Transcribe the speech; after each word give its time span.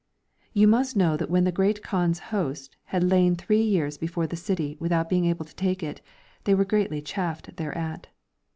You 0.51 0.67
must 0.67 0.95
know 0.95 1.15
that 1.15 1.29
when 1.29 1.43
the 1.43 1.51
Great 1.51 1.83
Kaan's 1.83 2.17
host 2.33 2.75
had 2.85 3.03
lain 3.03 3.35
three 3.35 3.61
years 3.61 3.99
before 3.99 4.25
the 4.25 4.35
city 4.35 4.75
without 4.79 5.09
being 5.09 5.25
able 5.25 5.45
to 5.45 5.55
take 5.55 5.83
it, 5.83 6.01
they 6.45 6.55
were 6.55 6.65
greatly 6.65 7.03
chafed 7.03 7.55
thereat. 7.57 8.07